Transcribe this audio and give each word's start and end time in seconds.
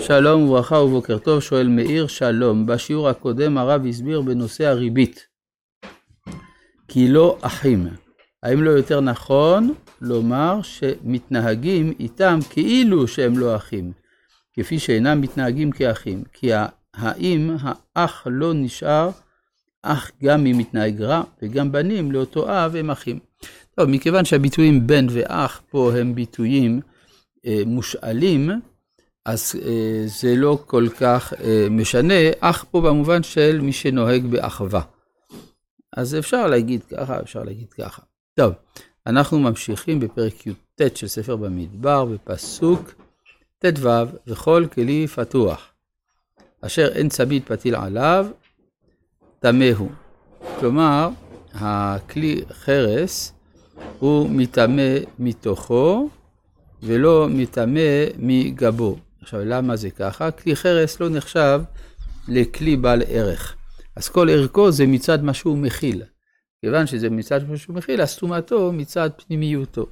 שלום 0.00 0.42
וברכה 0.42 0.74
ובוקר 0.74 1.18
טוב, 1.18 1.40
שואל 1.40 1.68
מאיר 1.68 2.06
שלום. 2.06 2.66
בשיעור 2.66 3.08
הקודם 3.08 3.58
הרב 3.58 3.86
הסביר 3.86 4.20
בנושא 4.20 4.66
הריבית. 4.66 5.26
כי 6.88 7.08
לא 7.08 7.38
אחים. 7.40 7.88
האם 8.42 8.62
לא 8.62 8.70
יותר 8.70 9.00
נכון 9.00 9.74
לומר 10.00 10.62
שמתנהגים 10.62 11.92
איתם 12.00 12.38
כאילו 12.50 13.08
שהם 13.08 13.38
לא 13.38 13.56
אחים, 13.56 13.92
כפי 14.52 14.78
שאינם 14.78 15.20
מתנהגים 15.20 15.70
כאחים? 15.70 16.22
כי 16.32 16.50
האם 16.94 17.56
האח 17.60 18.26
לא 18.30 18.52
נשאר 18.54 19.10
אח 19.82 20.10
גם 20.22 20.46
אם 20.46 20.58
מתנהג 20.58 21.02
רע, 21.02 21.22
וגם 21.42 21.72
בנים 21.72 22.12
לאותו 22.12 22.48
אב 22.48 22.76
הם 22.76 22.90
אחים. 22.90 23.18
טוב, 23.76 23.88
מכיוון 23.88 24.24
שהביטויים 24.24 24.86
בן 24.86 25.06
ואח 25.10 25.62
פה 25.70 25.92
הם 25.96 26.14
ביטויים 26.14 26.80
אה, 27.46 27.62
מושאלים, 27.66 28.50
אז 29.24 29.54
אה, 29.64 30.02
זה 30.06 30.36
לא 30.36 30.58
כל 30.66 30.86
כך 31.00 31.32
אה, 31.32 31.66
משנה, 31.70 32.14
אח 32.40 32.64
פה 32.70 32.80
במובן 32.80 33.22
של 33.22 33.60
מי 33.60 33.72
שנוהג 33.72 34.26
באחווה. 34.26 34.82
אז 35.96 36.14
אפשר 36.14 36.46
להגיד 36.46 36.82
ככה, 36.84 37.20
אפשר 37.20 37.42
להגיד 37.42 37.72
ככה. 37.72 38.02
טוב, 38.34 38.52
אנחנו 39.06 39.38
ממשיכים 39.38 40.00
בפרק 40.00 40.46
י"ט 40.46 40.96
של 40.96 41.08
ספר 41.08 41.36
במדבר, 41.36 42.04
בפסוק 42.04 42.94
ט"ו, 43.58 43.88
וכל 44.26 44.66
כלי 44.72 45.06
פתוח, 45.06 45.72
אשר 46.60 46.88
אין 46.88 47.08
צמיד 47.08 47.42
פתיל 47.44 47.74
עליו, 47.74 48.26
טמא 49.40 49.70
הוא. 49.76 49.90
כלומר, 50.60 51.08
הכלי 51.54 52.40
חרס 52.52 53.32
הוא 53.98 54.30
מטמא 54.30 54.96
מתוכו, 55.18 56.08
ולא 56.82 57.26
מטמא 57.30 58.04
מגבו. 58.18 58.96
עכשיו, 59.22 59.44
למה 59.44 59.76
זה 59.76 59.90
ככה? 59.90 60.30
כלי 60.30 60.56
חרס 60.56 61.00
לא 61.00 61.08
נחשב 61.08 61.60
לכלי 62.28 62.76
בעל 62.76 63.02
ערך. 63.08 63.56
אז 63.96 64.08
כל 64.08 64.30
ערכו 64.30 64.72
זה 64.72 64.86
מצד 64.86 65.24
מה 65.24 65.34
שהוא 65.34 65.58
מכיל. 65.58 66.02
כיוון 66.60 66.86
שזה 66.86 67.10
מצד 67.10 67.48
מה 67.48 67.56
שהוא 67.56 67.76
מכיל, 67.76 68.02
אז 68.02 68.16
טומאתו 68.16 68.72
מצד 68.72 69.10
פנימיותו. 69.26 69.86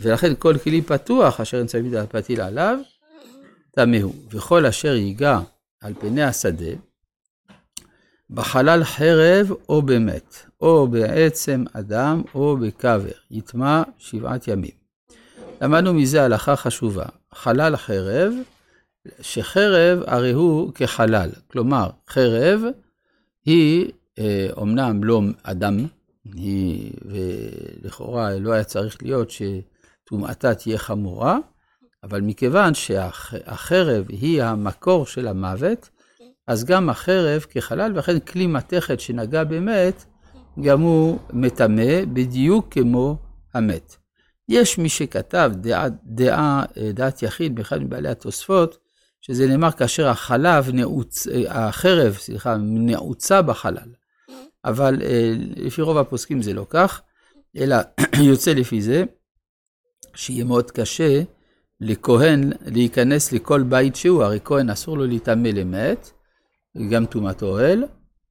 ולכן 0.00 0.32
כל 0.38 0.58
כלי 0.64 0.82
פתוח 0.82 1.40
אשר 1.40 1.60
נמצא 1.60 1.78
את 1.78 2.14
הפתיל 2.14 2.40
עליו, 2.40 2.78
טמא 3.70 3.96
הוא. 3.96 4.14
וכל 4.30 4.66
אשר 4.66 4.94
ייגע 4.94 5.38
על 5.80 5.94
פני 6.00 6.22
השדה, 6.22 6.72
בחלל 8.30 8.84
חרב 8.84 9.50
או 9.68 9.82
במת, 9.82 10.36
או 10.60 10.88
בעצם 10.88 11.64
אדם 11.72 12.22
או 12.34 12.56
בקבר, 12.56 13.10
יטמע 13.30 13.82
שבעת 13.98 14.48
ימים. 14.48 14.82
למדנו 15.60 15.94
מזה 15.94 16.24
הלכה 16.24 16.56
חשובה. 16.56 17.04
חלל 17.34 17.76
חרב, 17.76 18.32
שחרב 19.20 19.98
הרי 20.06 20.32
הוא 20.32 20.72
כחלל. 20.74 21.30
כלומר, 21.50 21.90
חרב 22.08 22.60
היא 23.44 23.92
אומנם 24.56 25.04
לא 25.04 25.20
אדם, 25.42 25.86
היא, 26.24 26.92
ולכאורה 27.04 28.38
לא 28.38 28.52
היה 28.52 28.64
צריך 28.64 29.02
להיות 29.02 29.30
שטומאתה 29.30 30.54
תהיה 30.54 30.78
חמורה, 30.78 31.38
אבל 32.02 32.20
מכיוון 32.20 32.74
שהחרב 32.74 34.04
היא 34.08 34.42
המקור 34.42 35.06
של 35.06 35.28
המוות, 35.28 35.88
אז 36.46 36.64
גם 36.64 36.90
החרב 36.90 37.40
כחלל, 37.50 37.98
וכן 37.98 38.20
כלי 38.20 38.46
מתכת 38.46 39.00
שנגע 39.00 39.44
במת, 39.44 40.04
גם 40.60 40.80
הוא 40.80 41.18
מטמא 41.32 42.04
בדיוק 42.12 42.66
כמו 42.70 43.16
המת. 43.54 43.96
יש 44.48 44.78
מי 44.78 44.88
שכתב 44.88 45.52
דעה, 45.54 45.88
דעה, 46.04 46.64
דעת 46.94 47.22
יחיד 47.22 47.54
באחד 47.54 47.78
מבעלי 47.78 48.08
התוספות, 48.08 48.78
שזה 49.20 49.46
נאמר 49.46 49.70
כאשר 49.70 50.08
החלב 50.08 50.70
נעוצ... 50.72 51.26
החרב, 51.48 52.14
סליחה, 52.14 52.56
נעוצה 52.60 53.42
בחלל. 53.42 53.88
אבל 54.64 54.96
לפי 55.56 55.82
רוב 55.82 55.98
הפוסקים 55.98 56.42
זה 56.42 56.52
לא 56.52 56.66
כך, 56.70 57.00
אלא 57.56 57.76
יוצא 58.30 58.52
לפי 58.52 58.82
זה 58.82 59.04
שיהיה 60.14 60.44
מאוד 60.44 60.70
קשה 60.70 61.22
לכהן 61.80 62.52
להיכנס 62.66 63.32
לכל 63.32 63.62
בית 63.62 63.96
שהוא, 63.96 64.22
הרי 64.22 64.38
כהן 64.44 64.70
אסור 64.70 64.98
לו 64.98 65.06
להיטמא 65.06 65.48
למת, 65.48 66.10
גם 66.90 67.06
טומאת 67.06 67.42
אוהל, 67.42 67.84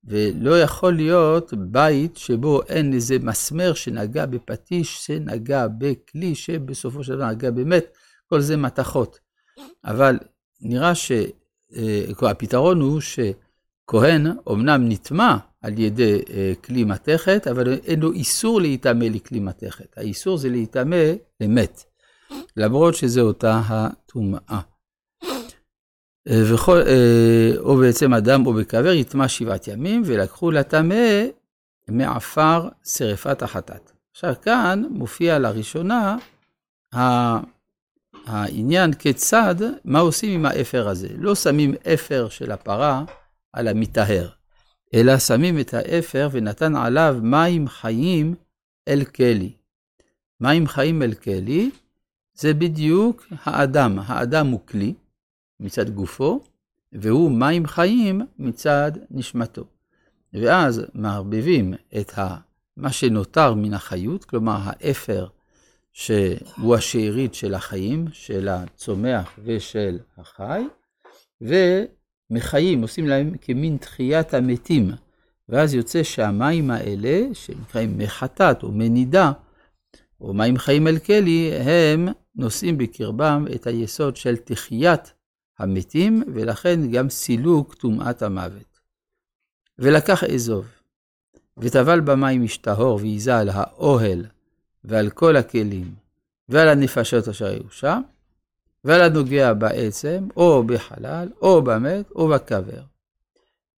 ולא 0.03 0.61
יכול 0.61 0.93
להיות 0.93 1.53
בית 1.57 2.17
שבו 2.17 2.61
אין 2.69 2.93
איזה 2.93 3.19
מסמר 3.19 3.73
שנגע 3.73 4.25
בפטיש, 4.25 5.05
שנגע 5.05 5.67
בכלי, 5.77 6.35
שבסופו 6.35 7.03
של 7.03 7.15
דבר 7.15 7.29
נגע 7.29 7.51
באמת, 7.51 7.85
כל 8.29 8.41
זה 8.41 8.57
מתכות. 8.57 9.19
אבל 9.85 10.19
נראה 10.61 10.93
שהפתרון 10.95 12.81
הוא 12.81 13.01
שכהן 13.01 14.27
אומנם 14.47 14.89
נטמע 14.89 15.37
על 15.61 15.79
ידי 15.79 16.21
אה, 16.29 16.53
כלי 16.63 16.83
מתכת, 16.83 17.47
אבל 17.47 17.73
אין 17.73 17.99
לו 17.99 18.11
איסור 18.11 18.61
להיטמא 18.61 19.03
לכלי 19.03 19.39
מתכת. 19.39 19.97
האיסור 19.97 20.37
זה 20.37 20.49
להיטמא 20.49 21.13
למת, 21.41 21.83
למרות 22.57 22.95
שזה 22.95 23.21
אותה 23.21 23.61
הטומאה. 23.65 24.59
וכל, 26.27 26.81
אה, 26.87 27.51
או 27.57 27.77
בעצם 27.77 28.13
אדם 28.13 28.45
או 28.45 28.53
בקבר 28.53 28.93
יטמע 28.93 29.27
שבעת 29.27 29.67
ימים, 29.67 30.01
ולקחו 30.05 30.51
לטמא 30.51 31.23
מעפר 31.87 32.69
שרפת 32.85 33.41
החטאת. 33.41 33.91
עכשיו 34.11 34.33
כאן 34.41 34.83
מופיע 34.89 35.39
לראשונה 35.39 36.17
העניין 38.25 38.93
כיצד, 38.93 39.55
מה 39.85 39.99
עושים 39.99 40.39
עם 40.39 40.45
האפר 40.45 40.87
הזה. 40.87 41.07
לא 41.17 41.35
שמים 41.35 41.73
אפר 41.93 42.29
של 42.29 42.51
הפרה 42.51 43.03
על 43.53 43.67
המטהר, 43.67 44.29
אלא 44.93 45.17
שמים 45.17 45.59
את 45.59 45.73
האפר 45.73 46.29
ונתן 46.31 46.75
עליו 46.75 47.17
מים 47.21 47.67
חיים 47.67 48.35
אל 48.87 49.03
כלי. 49.03 49.53
מים 50.41 50.67
חיים 50.67 51.01
אל 51.01 51.13
כלי 51.13 51.71
זה 52.33 52.53
בדיוק 52.53 53.27
האדם. 53.43 53.99
האדם 54.05 54.47
הוא 54.47 54.59
כלי, 54.65 54.93
מצד 55.61 55.89
גופו, 55.89 56.39
והוא 56.93 57.31
מים 57.31 57.67
חיים 57.67 58.21
מצד 58.39 58.91
נשמתו. 59.11 59.63
ואז 60.33 60.81
מערבבים 60.93 61.73
את 61.99 62.17
ה, 62.17 62.37
מה 62.77 62.91
שנותר 62.91 63.53
מן 63.53 63.73
החיות, 63.73 64.25
כלומר 64.25 64.57
האפר 64.63 65.27
שהוא 65.93 66.75
השארית 66.75 67.33
של 67.33 67.53
החיים, 67.53 68.05
של 68.11 68.47
הצומח 68.47 69.39
ושל 69.43 69.99
החי, 70.17 70.63
ומחיים, 71.41 72.81
עושים 72.81 73.07
להם 73.07 73.37
כמין 73.41 73.77
תחיית 73.77 74.33
המתים. 74.33 74.91
ואז 75.49 75.73
יוצא 75.73 76.03
שהמים 76.03 76.71
האלה, 76.71 77.21
שנקראים 77.33 77.97
מחטאת 77.97 78.63
או 78.63 78.71
מנידה, 78.71 79.31
או 80.21 80.33
מים 80.33 80.57
חיים 80.57 80.87
אל 80.87 80.99
כלי, 80.99 81.51
הם 81.53 82.07
נושאים 82.35 82.77
בקרבם 82.77 83.45
את 83.55 83.67
היסוד 83.67 84.15
של 84.15 84.37
תחיית 84.37 85.13
המתים, 85.61 86.23
ולכן 86.33 86.91
גם 86.91 87.09
סילוק 87.09 87.73
טומאת 87.73 88.21
המוות. 88.21 88.79
ולקח 89.79 90.23
אזוב, 90.23 90.65
וטבל 91.57 91.99
במים 91.99 92.43
משטהור 92.43 92.95
ועיזה 92.95 93.37
על 93.37 93.49
האוהל 93.49 94.25
ועל 94.83 95.09
כל 95.09 95.35
הכלים, 95.35 95.95
ועל 96.49 96.69
הנפשות 96.69 97.27
אשר 97.27 97.45
היו 97.45 97.69
שם, 97.71 98.01
ועל 98.83 99.01
הנוגע 99.01 99.53
בעצם, 99.53 100.27
או 100.37 100.63
בחלל, 100.63 101.29
או 101.41 101.61
במת, 101.61 102.11
או 102.11 102.27
בקבר. 102.27 102.81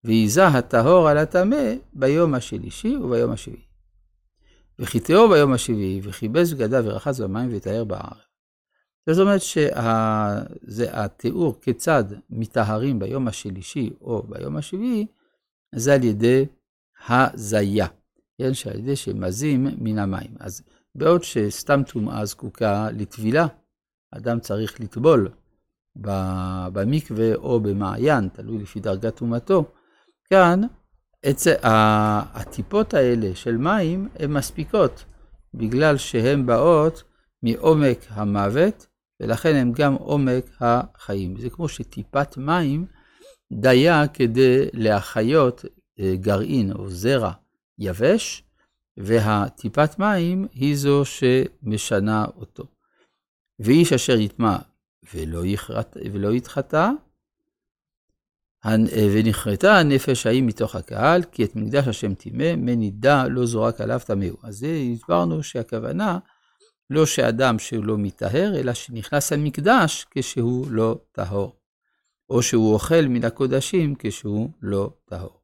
ועיזה 0.04 0.46
הטהור 0.46 1.08
על 1.08 1.18
הטמא 1.18 1.74
ביום 1.92 2.34
השלישי 2.34 2.96
וביום 2.96 3.32
השביעי. 3.32 3.62
וחיטאו 4.78 5.28
ביום 5.28 5.52
השביעי, 5.52 6.00
וכיבס 6.04 6.52
בגדיו 6.52 6.84
ורחץ 6.84 7.20
במים 7.20 7.48
וטהר 7.52 7.84
בארץ. 7.84 8.31
זאת 9.10 9.18
אומרת 9.18 9.40
שזה 9.40 10.86
התיאור 10.92 11.60
כיצד 11.60 12.04
מטהרים 12.30 12.98
ביום 12.98 13.28
השלישי 13.28 13.90
או 14.00 14.22
ביום 14.22 14.56
השביעי, 14.56 15.06
זה 15.74 15.94
על 15.94 16.04
ידי 16.04 16.46
הזיה, 17.08 17.86
כן, 18.38 18.54
שעל 18.54 18.78
ידי 18.78 18.96
שמזים 18.96 19.66
מן 19.78 19.98
המים. 19.98 20.34
אז 20.40 20.62
בעוד 20.94 21.22
שסתם 21.22 21.82
טומאה 21.92 22.24
זקוקה 22.24 22.88
לטבילה, 22.90 23.46
אדם 24.10 24.40
צריך 24.40 24.80
לטבול 24.80 25.28
במקווה 26.72 27.34
או 27.34 27.60
במעיין, 27.60 28.28
תלוי 28.28 28.58
לפי 28.58 28.80
דרגת 28.80 29.16
טומאתו, 29.16 29.64
כאן 30.30 30.60
עצה, 31.22 31.54
הטיפות 32.34 32.94
האלה 32.94 33.34
של 33.34 33.56
מים 33.56 34.08
הן 34.18 34.32
מספיקות, 34.32 35.04
בגלל 35.54 35.96
שהן 35.96 36.46
באות 36.46 37.02
מעומק 37.42 37.98
המוות, 38.08 38.86
ולכן 39.22 39.54
הם 39.54 39.72
גם 39.72 39.94
עומק 39.94 40.44
החיים. 40.60 41.36
זה 41.40 41.50
כמו 41.50 41.68
שטיפת 41.68 42.36
מים 42.36 42.86
דיה 43.52 44.08
כדי 44.08 44.68
להחיות 44.72 45.64
אה, 46.00 46.14
גרעין 46.16 46.72
או 46.72 46.90
זרע 46.90 47.32
יבש, 47.78 48.44
והטיפת 48.96 49.98
מים 49.98 50.46
היא 50.52 50.76
זו 50.76 51.02
שמשנה 51.04 52.24
אותו. 52.36 52.64
ואיש 53.58 53.92
אשר 53.92 54.20
יטמע 54.20 54.56
ולא, 55.14 55.46
יחרט, 55.46 55.96
ולא 56.12 56.34
יתחטא, 56.34 56.90
ונכרתה 59.12 59.78
הנפש 59.78 60.26
ההיא 60.26 60.42
מתוך 60.42 60.76
הקהל, 60.76 61.22
כי 61.32 61.44
את 61.44 61.56
מקדש 61.56 61.88
השם 61.88 62.14
טימא, 62.14 62.56
מנידה 62.56 63.26
לא 63.26 63.46
זורק 63.46 63.80
עליו 63.80 64.00
טמאו. 64.06 64.34
אז 64.42 64.56
זה 64.56 64.78
הסברנו 64.92 65.42
שהכוונה, 65.42 66.18
לא 66.90 67.06
שאדם 67.06 67.58
שהוא 67.58 67.84
לא 67.84 67.98
מטהר, 67.98 68.52
אלא 68.56 68.74
שנכנס 68.74 69.32
למקדש 69.32 70.06
כשהוא 70.10 70.70
לא 70.70 70.98
טהור, 71.12 71.56
או 72.30 72.42
שהוא 72.42 72.74
אוכל 72.74 73.02
מן 73.08 73.24
הקודשים 73.24 73.94
כשהוא 73.98 74.50
לא 74.62 74.92
טהור. 75.04 75.42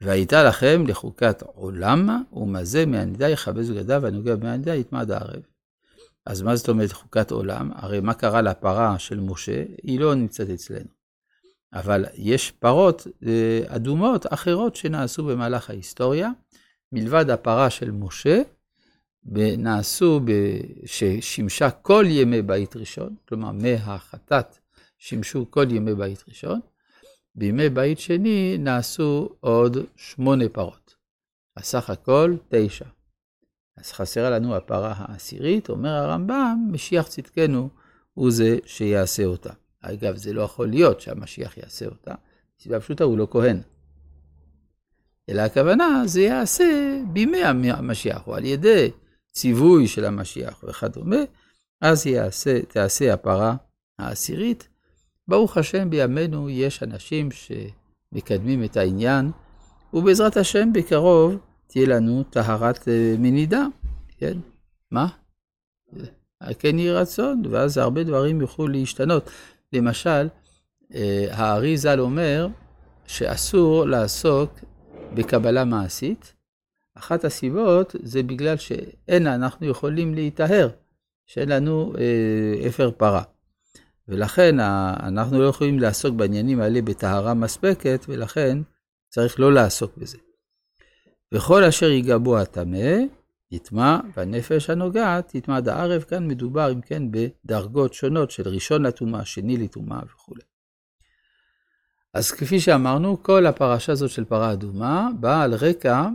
והייתה 0.00 0.42
לכם 0.42 0.84
לחוקת 0.86 1.42
עולם, 1.42 2.24
ומזה 2.32 2.86
מהנידה 2.86 3.28
יכבז 3.28 3.70
בגדיו, 3.70 4.02
והנוגע 4.02 4.36
במהנידה 4.36 4.74
יטמע 4.74 5.02
הערב. 5.10 5.42
אז 6.26 6.42
מה 6.42 6.56
זאת 6.56 6.68
אומרת 6.68 6.92
חוקת 6.92 7.30
עולם? 7.30 7.70
הרי 7.74 8.00
מה 8.00 8.14
קרה 8.14 8.42
לפרה 8.42 8.98
של 8.98 9.20
משה? 9.20 9.64
היא 9.82 10.00
לא 10.00 10.14
נמצאת 10.14 10.50
אצלנו. 10.50 10.96
אבל 11.72 12.04
יש 12.14 12.50
פרות 12.50 13.06
אה, 13.26 13.60
אדומות 13.66 14.26
אחרות 14.32 14.76
שנעשו 14.76 15.24
במהלך 15.24 15.70
ההיסטוריה, 15.70 16.30
מלבד 16.92 17.30
הפרה 17.30 17.70
של 17.70 17.90
משה, 17.90 18.42
נעשו, 19.58 20.20
ששימשה 20.84 21.70
כל 21.70 22.04
ימי 22.08 22.42
בית 22.42 22.76
ראשון, 22.76 23.14
כלומר 23.28 23.52
מהחטאת 23.52 24.58
שימשו 24.98 25.46
כל 25.50 25.66
ימי 25.70 25.94
בית 25.94 26.24
ראשון, 26.28 26.60
בימי 27.34 27.68
בית 27.68 27.98
שני 27.98 28.56
נעשו 28.58 29.28
עוד 29.40 29.76
שמונה 29.96 30.48
פרות. 30.48 30.94
אז 31.56 31.64
סך 31.64 31.90
הכל 31.90 32.36
תשע. 32.48 32.84
אז 33.76 33.92
חסרה 33.92 34.30
לנו 34.30 34.56
הפרה 34.56 34.94
העשירית, 34.96 35.68
אומר 35.68 35.90
הרמב"ם, 35.90 36.68
משיח 36.72 37.08
צדקנו 37.08 37.68
הוא 38.14 38.30
זה 38.30 38.58
שיעשה 38.66 39.24
אותה. 39.24 39.52
אגב, 39.80 40.16
זה 40.16 40.32
לא 40.32 40.42
יכול 40.42 40.68
להיות 40.68 41.00
שהמשיח 41.00 41.56
יעשה 41.56 41.86
אותה, 41.86 42.14
מסיבה 42.58 42.80
פשוטה, 42.80 43.04
הוא 43.04 43.18
לא 43.18 43.28
כהן. 43.30 43.60
אלא 45.28 45.42
הכוונה, 45.42 46.02
זה 46.06 46.20
יעשה 46.20 47.00
בימי 47.12 47.44
המשיח, 47.44 48.26
או 48.26 48.34
על 48.34 48.44
ידי 48.44 48.90
ציווי 49.36 49.88
של 49.88 50.04
המשיח 50.04 50.64
וכדומה, 50.64 51.16
אז 51.80 52.06
יעשה, 52.06 52.62
תעשה 52.62 53.14
הפרה 53.14 53.56
העשירית. 53.98 54.68
ברוך 55.28 55.56
השם, 55.56 55.90
בימינו 55.90 56.50
יש 56.50 56.82
אנשים 56.82 57.28
שמקדמים 57.30 58.64
את 58.64 58.76
העניין, 58.76 59.30
ובעזרת 59.94 60.36
השם, 60.36 60.72
בקרוב 60.72 61.36
תהיה 61.66 61.86
לנו 61.86 62.22
טהרת 62.22 62.88
אה, 62.88 63.14
מנידה, 63.18 63.66
כן? 64.18 64.38
מה? 64.90 65.06
כן 66.58 66.78
יהי 66.78 66.92
רצון, 66.92 67.42
ואז 67.50 67.78
הרבה 67.78 68.04
דברים 68.04 68.40
יוכלו 68.40 68.68
להשתנות. 68.68 69.30
למשל, 69.72 70.28
אה, 70.94 71.26
הארי 71.30 71.76
ז"ל 71.76 72.00
אומר 72.00 72.48
שאסור 73.06 73.84
לעסוק 73.84 74.50
בקבלה 75.14 75.64
מעשית. 75.64 76.35
אחת 76.98 77.24
הסיבות 77.24 77.94
זה 78.02 78.22
בגלל 78.22 78.56
שאין 78.56 79.26
אנחנו 79.26 79.66
יכולים 79.66 80.14
להיטהר, 80.14 80.68
שאין 81.26 81.48
לנו 81.48 81.92
אה, 81.98 82.68
אפר 82.68 82.90
פרה. 82.90 83.22
ולכן 84.08 84.60
אנחנו 84.60 85.40
לא 85.40 85.46
יכולים 85.46 85.78
לעסוק 85.78 86.14
בעניינים 86.14 86.60
האלה 86.60 86.82
בטהרה 86.82 87.34
מספקת, 87.34 88.04
ולכן 88.08 88.58
צריך 89.08 89.40
לא 89.40 89.52
לעסוק 89.52 89.96
בזה. 89.96 90.18
וכל 91.34 91.64
אשר 91.64 91.90
ייגע 91.90 92.16
הטמא, 92.38 92.96
יטמע, 93.50 93.98
והנפש 94.16 94.70
הנוגעת 94.70 95.34
יטמע 95.34 95.56
עד 95.56 95.68
הערב. 95.68 96.02
כאן 96.02 96.28
מדובר, 96.28 96.72
אם 96.72 96.80
כן, 96.80 97.02
בדרגות 97.10 97.94
שונות 97.94 98.30
של 98.30 98.48
ראשון 98.48 98.86
לטומאה, 98.86 99.24
שני 99.24 99.56
לטומאה 99.56 100.00
וכו'. 100.06 100.34
אז 102.14 102.30
כפי 102.30 102.60
שאמרנו, 102.60 103.22
כל 103.22 103.46
הפרשה 103.46 103.92
הזאת 103.92 104.10
של 104.10 104.24
פרה 104.24 104.52
אדומה 104.52 105.08
באה 105.20 105.42
על 105.42 105.54
רקע 105.54 106.08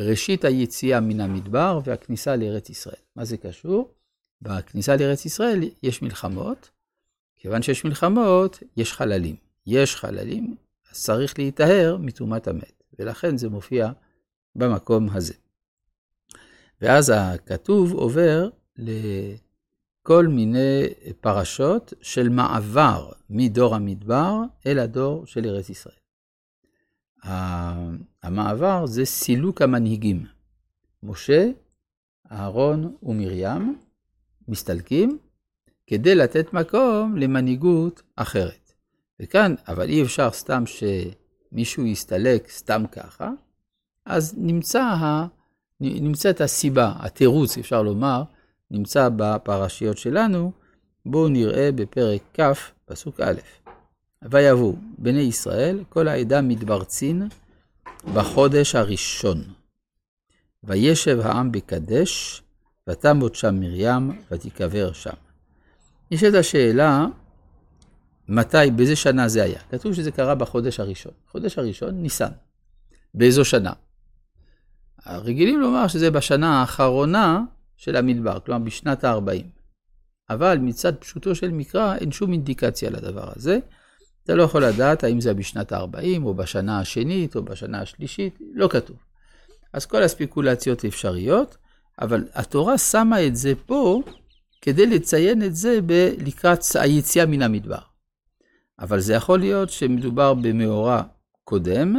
ראשית 0.00 0.44
היציאה 0.44 1.00
מן 1.00 1.20
המדבר 1.20 1.80
והכניסה 1.84 2.36
לארץ 2.36 2.70
ישראל. 2.70 3.02
מה 3.16 3.24
זה 3.24 3.36
קשור? 3.36 3.94
בכניסה 4.42 4.96
לארץ 4.96 5.26
ישראל 5.26 5.60
יש 5.82 6.02
מלחמות, 6.02 6.70
כיוון 7.36 7.62
שיש 7.62 7.84
מלחמות, 7.84 8.62
יש 8.76 8.92
חללים. 8.92 9.36
יש 9.66 9.96
חללים, 9.96 10.56
אז 10.90 11.02
צריך 11.02 11.38
להיטהר 11.38 11.96
מטומאת 12.00 12.48
המת, 12.48 12.82
ולכן 12.98 13.36
זה 13.36 13.48
מופיע 13.48 13.92
במקום 14.56 15.08
הזה. 15.10 15.34
ואז 16.80 17.12
הכתוב 17.16 17.92
עובר 17.92 18.48
לכל 18.76 20.26
מיני 20.26 20.82
פרשות 21.20 21.92
של 22.02 22.28
מעבר 22.28 23.10
מדור 23.30 23.74
המדבר 23.74 24.36
אל 24.66 24.78
הדור 24.78 25.26
של 25.26 25.46
ארץ 25.46 25.70
ישראל. 25.70 25.94
המעבר 28.22 28.86
זה 28.86 29.04
סילוק 29.04 29.62
המנהיגים. 29.62 30.26
משה, 31.02 31.50
אהרון 32.32 32.94
ומרים 33.02 33.78
מסתלקים 34.48 35.18
כדי 35.86 36.14
לתת 36.14 36.52
מקום 36.52 37.16
למנהיגות 37.16 38.02
אחרת. 38.16 38.72
וכאן, 39.20 39.54
אבל 39.68 39.88
אי 39.88 40.02
אפשר 40.02 40.30
סתם 40.30 40.64
שמישהו 40.66 41.86
יסתלק 41.86 42.48
סתם 42.48 42.84
ככה, 42.92 43.30
אז 44.06 44.34
נמצא 44.36 44.82
ה... 44.82 45.26
נמצאת 45.80 46.40
הסיבה, 46.40 46.92
התירוץ, 46.98 47.58
אפשר 47.58 47.82
לומר, 47.82 48.22
נמצא 48.70 49.08
בפרשיות 49.16 49.98
שלנו. 49.98 50.52
בואו 51.06 51.28
נראה 51.28 51.72
בפרק 51.72 52.20
כ', 52.34 52.42
פסוק 52.84 53.20
א'. 53.20 53.34
ויבואו 54.24 54.76
בני 54.98 55.20
ישראל, 55.20 55.84
כל 55.88 56.08
העדה 56.08 56.42
מתברצין 56.42 57.28
בחודש 58.14 58.74
הראשון. 58.74 59.44
וישב 60.64 61.20
העם 61.20 61.52
בקדש, 61.52 62.42
ותמות 62.88 63.34
שם 63.34 63.60
מרים, 63.60 64.22
ותיקבר 64.30 64.92
שם. 64.92 65.14
נשאלת 66.10 66.34
השאלה, 66.34 67.06
מתי, 68.28 68.70
באיזה 68.76 68.96
שנה 68.96 69.28
זה 69.28 69.42
היה? 69.42 69.60
כתוב 69.70 69.94
שזה 69.94 70.10
קרה 70.10 70.34
בחודש 70.34 70.80
הראשון. 70.80 71.12
חודש 71.30 71.58
הראשון, 71.58 72.02
ניסן. 72.02 72.30
באיזו 73.14 73.44
שנה? 73.44 73.72
רגילים 75.06 75.60
לומר 75.60 75.88
שזה 75.88 76.10
בשנה 76.10 76.60
האחרונה 76.60 77.42
של 77.76 77.96
המדבר, 77.96 78.40
כלומר 78.40 78.64
בשנת 78.64 79.04
ה-40. 79.04 79.44
אבל 80.30 80.58
מצד 80.58 80.96
פשוטו 80.96 81.34
של 81.34 81.50
מקרא 81.50 81.96
אין 81.96 82.12
שום 82.12 82.32
אינדיקציה 82.32 82.90
לדבר 82.90 83.32
הזה. 83.36 83.58
אתה 84.24 84.34
לא 84.34 84.42
יכול 84.42 84.64
לדעת 84.64 85.04
האם 85.04 85.20
זה 85.20 85.34
בשנת 85.34 85.72
ה-40 85.72 86.22
או 86.22 86.34
בשנה 86.34 86.80
השנית 86.80 87.36
או 87.36 87.42
בשנה 87.42 87.80
השלישית, 87.80 88.38
לא 88.54 88.68
כתוב. 88.68 88.96
אז 89.72 89.86
כל 89.86 90.02
הספקולציות 90.02 90.84
אפשריות, 90.84 91.56
אבל 92.00 92.24
התורה 92.34 92.78
שמה 92.78 93.26
את 93.26 93.36
זה 93.36 93.52
פה 93.66 94.02
כדי 94.62 94.86
לציין 94.86 95.42
את 95.42 95.56
זה 95.56 95.78
לקראת 96.18 96.60
היציאה 96.74 97.26
מן 97.26 97.42
המדבר. 97.42 97.78
אבל 98.80 99.00
זה 99.00 99.14
יכול 99.14 99.38
להיות 99.38 99.70
שמדובר 99.70 100.34
במאורע 100.34 101.02
קודם, 101.44 101.94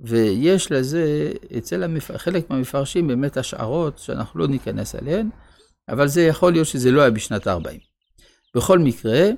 ויש 0.00 0.72
לזה, 0.72 1.32
אצל 1.58 1.82
המפ... 1.82 2.16
חלק 2.16 2.50
מהמפרשים 2.50 3.08
באמת 3.08 3.36
השערות 3.36 3.98
שאנחנו 3.98 4.40
לא 4.40 4.48
ניכנס 4.48 4.94
אליהן, 4.94 5.30
אבל 5.88 6.08
זה 6.08 6.22
יכול 6.22 6.52
להיות 6.52 6.66
שזה 6.66 6.90
לא 6.90 7.00
היה 7.00 7.10
בשנת 7.10 7.46
ה-40. 7.46 7.68
בכל 8.54 8.78
מקרה, 8.78 9.30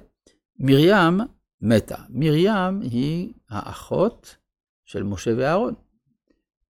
מרים 0.58 1.20
מתה. 1.64 1.97
מרים 2.11 2.80
היא 2.80 3.33
האחות 3.49 4.37
של 4.85 5.02
משה 5.02 5.30
ואהרון. 5.37 5.75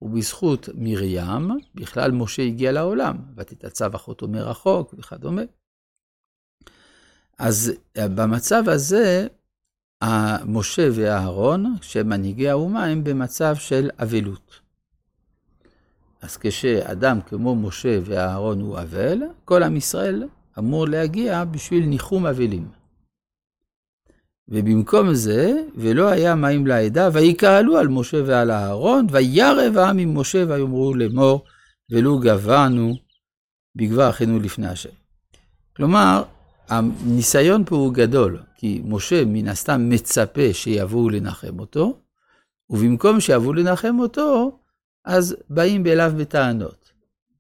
ובזכות 0.03 0.69
מרים, 0.75 1.51
בכלל 1.75 2.11
משה 2.11 2.43
הגיע 2.43 2.73
לעולם, 2.73 3.17
ותתעצב 3.37 3.95
אחותו 3.95 4.29
מרחוק 4.29 4.95
וכדומה. 4.99 5.43
אז 7.39 7.73
במצב 7.99 8.69
הזה, 8.69 9.27
משה 10.47 10.89
ואהרון, 10.95 11.75
שהם 11.83 12.09
מנהיגי 12.09 12.49
האומה, 12.49 12.85
הם 12.85 13.05
במצב 13.05 13.57
של 13.57 13.91
אבלות. 14.03 14.61
אז 16.23 16.37
כשאדם 16.37 17.21
כמו 17.21 17.57
משה 17.57 17.99
ואהרון 18.05 18.61
הוא 18.61 18.79
אבל, 18.79 19.19
כל 19.45 19.63
עם 19.63 19.77
ישראל 19.77 20.29
אמור 20.59 20.89
להגיע 20.89 21.45
בשביל 21.45 21.87
ניחום 21.87 22.27
אבלים. 22.27 22.84
ובמקום 24.49 25.15
זה, 25.15 25.63
ולא 25.77 26.09
היה 26.09 26.35
מים 26.35 26.67
לעדה, 26.67 27.09
ויקהלו 27.13 27.77
על 27.77 27.89
משה 27.89 28.23
ועל 28.27 28.51
אהרון, 28.51 29.07
וירב 29.11 29.77
העם 29.77 29.99
עם 29.99 30.19
משה 30.19 30.45
ויאמרו 30.49 30.95
לאמור, 30.95 31.45
ולו 31.91 32.19
גבענו 32.19 32.95
בגבר 33.77 34.11
אחינו 34.11 34.39
לפני 34.39 34.69
השם. 34.69 34.91
כלומר, 35.77 36.23
הניסיון 36.69 37.65
פה 37.65 37.77
הוא 37.77 37.95
גדול, 37.95 38.39
כי 38.57 38.83
משה 38.85 39.25
מן 39.25 39.49
הסתם 39.49 39.89
מצפה 39.89 40.53
שיבואו 40.53 41.11
לנחם 41.11 41.59
אותו, 41.61 41.99
ובמקום 42.71 43.21
שיבואו 43.21 43.53
לנחם 43.53 43.97
אותו, 43.99 44.59
אז 45.05 45.37
באים 45.51 45.87
אליו 45.87 46.13
בטענות. 46.17 46.93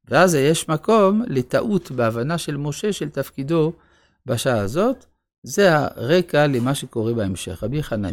ואז 0.09 0.35
יש 0.35 0.69
מקום 0.69 1.23
לטעות 1.27 1.91
בהבנה 1.91 2.39
של 2.39 2.57
משה 2.57 2.93
של 2.93 3.09
תפקידו 3.09 3.73
בשעה 4.27 4.59
הזאת, 4.59 5.07
זה 5.45 5.77
הרקע 5.77 6.47
למה 6.47 6.75
שקורה 6.75 7.15
בהמשך. 7.15 7.63
רבי 7.63 7.83
חנניה 7.83 8.11